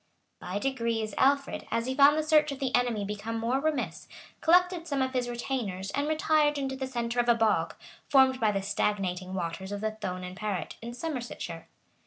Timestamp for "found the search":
1.93-2.51